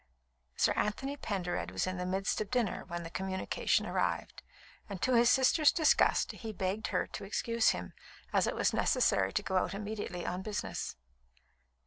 [0.57, 4.41] Sir Anthony Pendered was in the midst of dinner when the communication arrived,
[4.89, 7.93] and to his sister's disgust he begged her to excuse him,
[8.33, 10.95] as it was necessary to go out immediately on business.